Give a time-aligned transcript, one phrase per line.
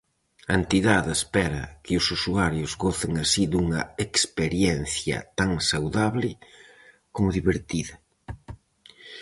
[0.51, 6.29] A entidade espera que os usuarios gocen así dunha experiencia tan saudable
[7.15, 7.95] como divertida.